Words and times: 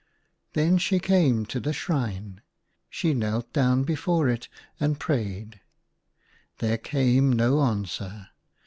Then 0.53 0.79
she 0.79 0.97
came 0.97 1.45
to 1.45 1.59
the 1.59 1.73
shrine; 1.73 2.41
she 2.89 3.13
knelt 3.13 3.53
down 3.53 3.83
before 3.83 4.29
it 4.29 4.47
and 4.79 4.99
prayed; 4.99 5.61
there 6.57 6.79
came 6.79 7.31
no 7.31 7.61
answer. 7.61 8.29